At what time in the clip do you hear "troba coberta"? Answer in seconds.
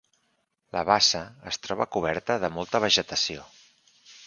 1.67-2.39